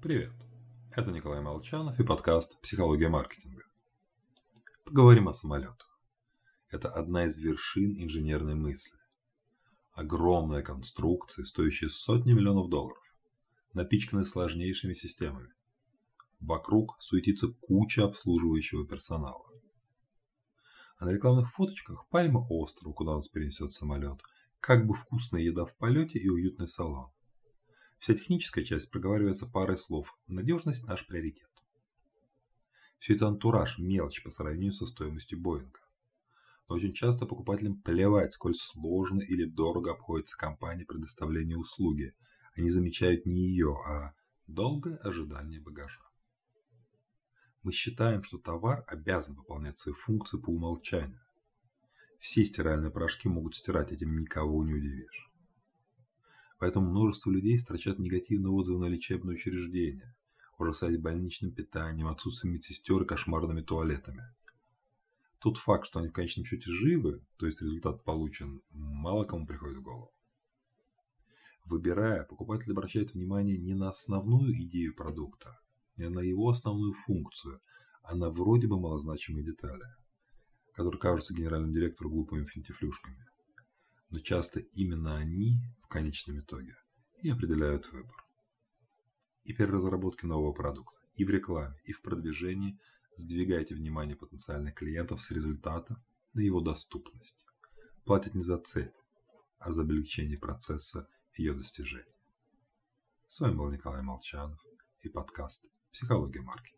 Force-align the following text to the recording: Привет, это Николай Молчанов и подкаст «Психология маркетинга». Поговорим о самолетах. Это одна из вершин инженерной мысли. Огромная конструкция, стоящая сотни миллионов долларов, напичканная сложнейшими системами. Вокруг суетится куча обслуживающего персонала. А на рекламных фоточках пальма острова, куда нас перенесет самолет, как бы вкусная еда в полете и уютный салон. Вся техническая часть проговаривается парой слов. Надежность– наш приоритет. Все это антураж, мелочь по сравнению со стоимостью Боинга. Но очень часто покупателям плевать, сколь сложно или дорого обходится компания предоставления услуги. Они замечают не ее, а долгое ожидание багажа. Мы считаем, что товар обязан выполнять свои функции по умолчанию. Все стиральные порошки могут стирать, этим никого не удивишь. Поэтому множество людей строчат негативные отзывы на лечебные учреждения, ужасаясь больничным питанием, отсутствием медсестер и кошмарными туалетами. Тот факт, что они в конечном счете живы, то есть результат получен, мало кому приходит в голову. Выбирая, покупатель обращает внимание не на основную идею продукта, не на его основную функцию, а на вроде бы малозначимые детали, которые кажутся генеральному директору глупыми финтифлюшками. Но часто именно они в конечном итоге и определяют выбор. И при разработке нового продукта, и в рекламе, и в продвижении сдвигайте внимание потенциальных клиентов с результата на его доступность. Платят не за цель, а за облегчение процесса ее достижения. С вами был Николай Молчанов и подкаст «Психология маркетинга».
Привет, 0.00 0.32
это 0.92 1.10
Николай 1.10 1.40
Молчанов 1.40 1.98
и 1.98 2.04
подкаст 2.04 2.56
«Психология 2.60 3.08
маркетинга». 3.08 3.64
Поговорим 4.84 5.26
о 5.26 5.34
самолетах. 5.34 5.98
Это 6.70 6.88
одна 6.88 7.24
из 7.24 7.36
вершин 7.40 8.00
инженерной 8.00 8.54
мысли. 8.54 8.96
Огромная 9.90 10.62
конструкция, 10.62 11.44
стоящая 11.44 11.88
сотни 11.88 12.32
миллионов 12.32 12.70
долларов, 12.70 13.02
напичканная 13.72 14.24
сложнейшими 14.24 14.94
системами. 14.94 15.52
Вокруг 16.38 16.96
суетится 17.00 17.48
куча 17.48 18.04
обслуживающего 18.04 18.86
персонала. 18.86 19.50
А 20.98 21.06
на 21.06 21.10
рекламных 21.10 21.50
фоточках 21.54 22.06
пальма 22.08 22.46
острова, 22.48 22.92
куда 22.92 23.16
нас 23.16 23.26
перенесет 23.26 23.72
самолет, 23.72 24.20
как 24.60 24.86
бы 24.86 24.94
вкусная 24.94 25.42
еда 25.42 25.64
в 25.64 25.74
полете 25.74 26.20
и 26.20 26.28
уютный 26.28 26.68
салон. 26.68 27.10
Вся 27.98 28.14
техническая 28.14 28.64
часть 28.64 28.90
проговаривается 28.90 29.46
парой 29.46 29.78
слов. 29.78 30.16
Надежность– 30.26 30.84
наш 30.86 31.06
приоритет. 31.06 31.48
Все 32.98 33.14
это 33.14 33.26
антураж, 33.26 33.78
мелочь 33.78 34.22
по 34.22 34.30
сравнению 34.30 34.72
со 34.72 34.86
стоимостью 34.86 35.40
Боинга. 35.40 35.80
Но 36.68 36.76
очень 36.76 36.92
часто 36.92 37.26
покупателям 37.26 37.80
плевать, 37.80 38.32
сколь 38.32 38.54
сложно 38.54 39.20
или 39.20 39.44
дорого 39.44 39.92
обходится 39.92 40.36
компания 40.36 40.84
предоставления 40.84 41.56
услуги. 41.56 42.14
Они 42.56 42.70
замечают 42.70 43.24
не 43.26 43.48
ее, 43.48 43.76
а 43.86 44.14
долгое 44.46 44.96
ожидание 44.96 45.60
багажа. 45.60 46.02
Мы 47.62 47.72
считаем, 47.72 48.22
что 48.22 48.38
товар 48.38 48.84
обязан 48.86 49.34
выполнять 49.34 49.78
свои 49.78 49.94
функции 49.94 50.38
по 50.38 50.50
умолчанию. 50.50 51.20
Все 52.20 52.44
стиральные 52.44 52.90
порошки 52.90 53.28
могут 53.28 53.56
стирать, 53.56 53.92
этим 53.92 54.16
никого 54.16 54.64
не 54.64 54.74
удивишь. 54.74 55.30
Поэтому 56.58 56.90
множество 56.90 57.30
людей 57.30 57.58
строчат 57.58 57.98
негативные 57.98 58.50
отзывы 58.50 58.80
на 58.80 58.86
лечебные 58.86 59.36
учреждения, 59.36 60.16
ужасаясь 60.58 60.98
больничным 60.98 61.52
питанием, 61.52 62.08
отсутствием 62.08 62.54
медсестер 62.54 63.02
и 63.02 63.06
кошмарными 63.06 63.62
туалетами. 63.62 64.24
Тот 65.38 65.56
факт, 65.56 65.86
что 65.86 66.00
они 66.00 66.08
в 66.08 66.12
конечном 66.12 66.44
счете 66.44 66.68
живы, 66.72 67.24
то 67.36 67.46
есть 67.46 67.62
результат 67.62 68.02
получен, 68.02 68.60
мало 68.70 69.24
кому 69.24 69.46
приходит 69.46 69.78
в 69.78 69.82
голову. 69.82 70.10
Выбирая, 71.64 72.24
покупатель 72.24 72.72
обращает 72.72 73.14
внимание 73.14 73.56
не 73.56 73.74
на 73.74 73.90
основную 73.90 74.52
идею 74.62 74.96
продукта, 74.96 75.60
не 75.96 76.08
на 76.08 76.20
его 76.20 76.48
основную 76.48 76.94
функцию, 76.94 77.60
а 78.02 78.16
на 78.16 78.30
вроде 78.30 78.66
бы 78.66 78.80
малозначимые 78.80 79.44
детали, 79.44 79.84
которые 80.72 80.98
кажутся 80.98 81.34
генеральному 81.34 81.72
директору 81.72 82.10
глупыми 82.10 82.46
финтифлюшками. 82.46 83.24
Но 84.10 84.18
часто 84.20 84.60
именно 84.60 85.16
они 85.18 85.60
в 85.88 85.90
конечном 85.90 86.40
итоге 86.40 86.76
и 87.22 87.30
определяют 87.30 87.90
выбор. 87.92 88.14
И 89.44 89.54
при 89.54 89.64
разработке 89.64 90.26
нового 90.26 90.52
продукта, 90.52 91.00
и 91.14 91.24
в 91.24 91.30
рекламе, 91.30 91.80
и 91.84 91.92
в 91.92 92.02
продвижении 92.02 92.78
сдвигайте 93.16 93.74
внимание 93.74 94.14
потенциальных 94.14 94.74
клиентов 94.74 95.22
с 95.22 95.30
результата 95.30 95.96
на 96.34 96.40
его 96.40 96.60
доступность. 96.60 97.46
Платят 98.04 98.34
не 98.34 98.42
за 98.42 98.58
цель, 98.58 98.92
а 99.58 99.72
за 99.72 99.80
облегчение 99.80 100.36
процесса 100.36 101.08
ее 101.34 101.54
достижения. 101.54 102.04
С 103.28 103.40
вами 103.40 103.54
был 103.54 103.70
Николай 103.70 104.02
Молчанов 104.02 104.62
и 105.00 105.08
подкаст 105.08 105.64
«Психология 105.90 106.42
маркетинга». 106.42 106.77